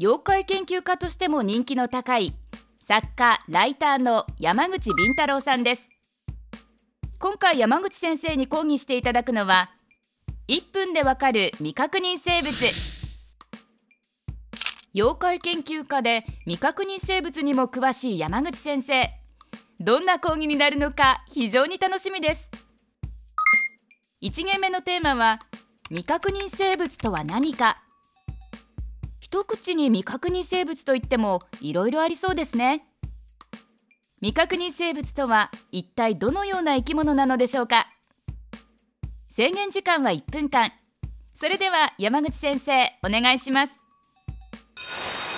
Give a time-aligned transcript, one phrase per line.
[0.00, 2.32] 妖怪研究家としても人気の高い
[2.76, 5.88] 作家ライターの山口敏太郎さんです。
[7.18, 9.70] 今回山口先生に講義していただくのは
[10.46, 12.54] 1分でわかる未確認生物。
[14.94, 19.10] 妖怪研究家で未確認生物にも詳しい山口先生。
[19.80, 22.48] どんな講義になるのか非常に楽しみです。
[24.22, 25.40] 1限目のテーマは
[25.88, 27.76] 未確認生物とは何か。
[29.30, 32.78] 一口に未確認生物といってもいろいろありそうですね。
[34.20, 37.88] 未確認生物とは一体どのような生き物なのでしょうか。
[39.34, 40.72] 制限時間は1分間。
[41.38, 43.74] それでは山口先生お願いします。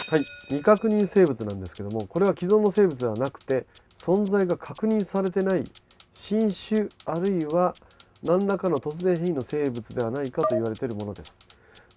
[0.09, 0.25] はい。
[0.47, 5.65] 未確認生物なんですけどもこれは既存の生物ではなくて存在が確認されてない
[6.13, 7.75] 新種あるいは
[8.23, 11.41] 何らかの突然変異の生物ではないかと言われているものです。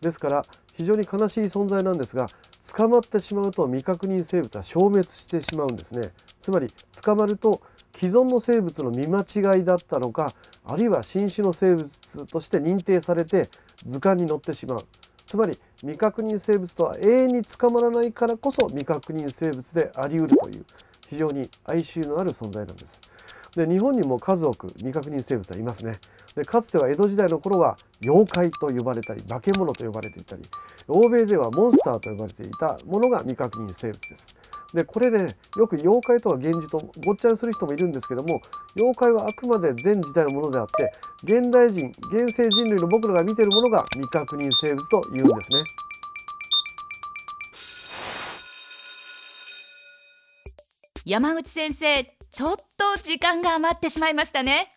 [0.04, 2.28] ですから非常に悲しい存在なんですが
[2.76, 6.12] 捕まってしまうと未確認生物は消滅してしまうんですね。
[6.40, 6.68] つまり
[7.04, 7.62] 捕まると
[7.96, 10.34] 既存の生物の見間違いだったのか
[10.66, 13.50] あるいは新種の生物として認定されて
[13.84, 14.80] 図鑑に載ってしまう。
[15.26, 20.66] つまり未確認生物とは永遠に捕まらないからこそ未確認生物でありうるという。
[21.08, 23.02] 非常に哀愁のある存在なんです。
[23.56, 25.98] で日本にも数多く未確認生物はいますね。
[26.36, 30.42] でかつては江戸時代の頃は妖怪と呼ばれたり化け物と呼ばれていたり
[30.88, 34.36] 欧米ではモンスターと呼ばれていたものが未確認生物です。
[34.74, 38.42] でこれで、ね、よく妖怪とは源氏とごっちゃにする人もいるんですけども
[38.76, 40.92] 妖怪はあくまで全時代のものであって
[41.24, 45.60] 現代人現世人類の僕らが見ているものが未確認生物というんですね。
[51.06, 54.68] 山口先生ちょっと時間が余ってしまいましたね。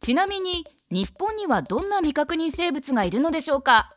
[0.00, 0.62] ちなみに
[0.92, 3.90] 日本にはどんな未確認生物がいるのでしょうか？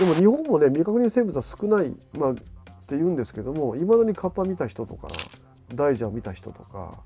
[0.00, 2.42] でも日本もね未確認生物は少ないまあって
[2.96, 5.06] 言うんですけどもいまだにカッパ見た人とか
[5.72, 7.04] 大蛇を見た人とか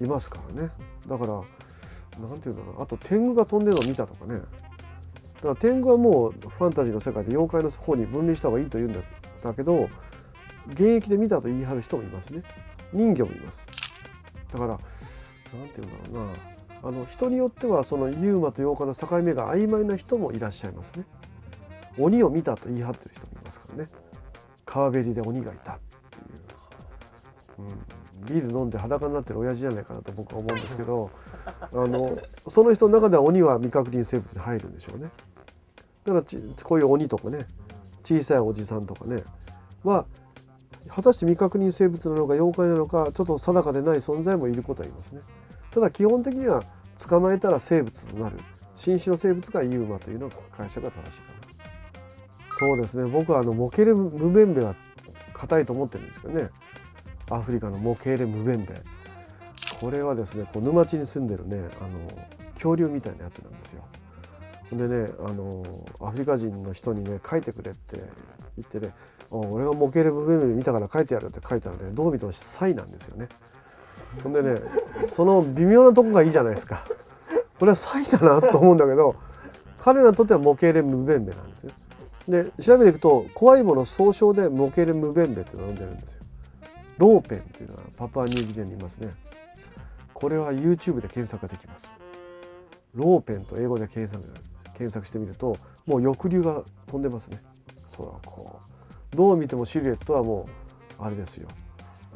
[0.00, 0.70] いますからね。
[1.06, 2.82] だからなんていうのかな。
[2.82, 4.40] あと天狗が飛んでるのを見たとかね。
[4.40, 9.88] だから天狗はもうファンタジーの世界で妖怪の方に分離した方がいいと言うんだけど
[10.68, 12.42] 現役で見たと言い張る人もいますね。
[12.92, 13.68] 人魚もいます。
[14.52, 16.32] だからなんていうんだろうな。
[16.84, 21.04] あの人によってはそのユーマと妖怪の境目が曖昧な人もいらっしゃいますね。
[21.98, 23.88] 鬼を見たと言い張ってる人もいますからね。
[24.64, 25.78] 川べりで鬼がいたっ
[26.10, 26.22] てい
[27.64, 31.10] う、うん、ビール飲んで裸になってる親父じゃないかなと僕は思うんですけど
[31.60, 32.16] あの
[32.48, 35.10] その人の中では鬼は未確認生物に入るんでしょうね。
[36.04, 36.24] だから
[36.64, 37.46] こういう鬼とかね
[38.02, 39.22] 小さいおじさんとかね
[39.84, 40.06] は
[40.88, 45.22] 果たして未確認生物なのか妖怪なのかちょっと定かでない存在もいることはいますね。
[45.70, 46.64] ただ基本的には
[47.08, 48.36] 捕まえたら生物となる
[48.74, 51.52] 新種の生物がユーマというのが解釈が正しいかな。
[52.50, 54.76] そうですね僕はあのモケレムベンベは
[55.32, 56.50] 硬いと思ってるんですけどね
[57.30, 58.74] アフリカのモケレムベンベ
[59.80, 61.98] これはですねこう沼地に住んでるねあの
[62.52, 63.82] 恐竜みたいなやつなんですよ。
[64.76, 65.62] でねあの
[66.00, 67.98] アフリカ人の人にね書いてくれって
[68.56, 68.94] 言ってね
[69.30, 73.28] 俺が模型レブフェム見たから書いてやるって書いたらねどう見てもサイなんですよね。
[74.22, 74.60] ほんでね
[75.04, 76.84] その微妙なとこがいいじゃないですか。
[77.58, 79.14] これはサイだなと思うんだけど
[79.78, 81.72] 彼らにとっては模型レムベンベなんですよ。
[82.28, 86.22] で調べていくと怖いもの総称で模型レムベンベって呼んでるんですよ。
[86.98, 89.10] ローペンっていうのはパプアニューギニアにいますね。
[90.12, 91.96] これは YouTube で検索ができます。
[92.94, 95.56] ローペンと英語で検索ができます検索してみると
[95.86, 97.40] もう翼竜が飛んでますね。
[97.96, 98.60] 空をこ
[99.12, 99.16] う。
[99.16, 100.48] どう見てもシルエットはも
[100.98, 101.48] うあれですよ。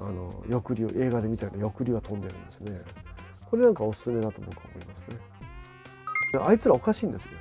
[0.00, 2.80] あの翼竜映画で見たような翼竜が飛んでるんですね。
[3.48, 5.16] これなんかおすすめだと僕は思いますね。
[6.44, 7.32] あいつらおかしいんですよ。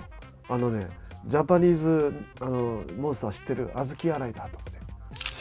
[0.48, 0.88] あのね
[1.26, 3.72] ジャパニーズあのモンスター知ってる？
[3.74, 4.80] 小豆洗いだとかね。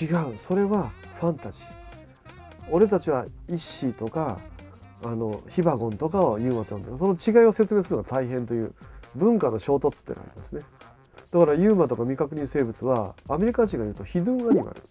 [0.01, 0.39] 違う。
[0.39, 1.75] それはファンタジー。
[2.71, 4.41] 俺たちはイッシーとか
[5.03, 8.75] あのヒバゴンとかをユーマと呼んでその違いを説明するのが大変という
[9.17, 10.63] 文化の衝突ってのがありますね
[11.31, 14.83] だからユーマとか未確認生物はアメリカ人が言うとヒドゥンアニマル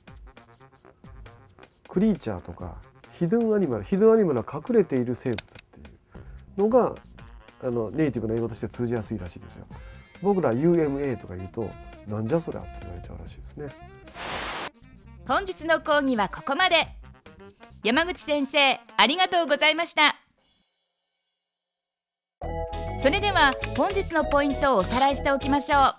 [1.87, 2.77] クリーチャーとか
[3.11, 5.83] ヒドゥンアニマルヒドゥンアニマルは隠れている生物ってい
[6.57, 6.95] うのが
[7.61, 9.65] あのネイティブの英語として通じやすいらしいですよ。
[10.21, 11.69] 僕ら UMA とか言うと
[12.07, 13.69] なんじゃそりゃって言われちゃうらしいですね。
[15.27, 16.75] 本日の講義はここまで
[17.83, 20.22] 山口先生ありがとうございました
[23.03, 25.95] それでは本日のポイントをおさらいしておきましょう。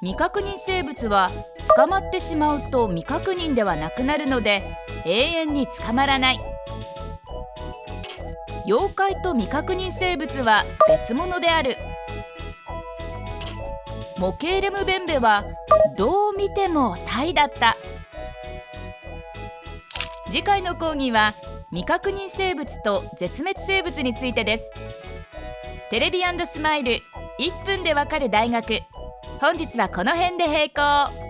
[0.00, 1.30] 未確認生物は
[1.76, 4.64] 捕まってしまうと未確認ではなくなるので
[5.04, 6.40] 永遠に捕まらない。
[8.66, 11.76] 妖怪と未確認生物は別物である。
[14.18, 15.44] モケーレムベンベは
[15.96, 17.76] どう見てもサイだった。
[20.26, 21.34] 次回の講義は
[21.68, 24.89] 未確認生物と絶滅生物についてです。
[25.90, 26.92] テレビスマイル。
[27.40, 28.80] 1分でわかる大学。
[29.40, 31.29] 本日はこの辺で閉校。